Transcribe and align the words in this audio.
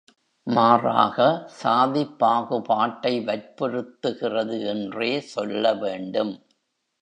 மாறாக, 0.47 1.17
சாதிப் 1.47 2.19
பாகுபாட்டை 2.19 3.19
வற்புறுத்துகிறது 3.19 4.65
என்றே 4.65 5.19
சொல்ல 5.19 5.73
வேண்டும். 5.73 6.33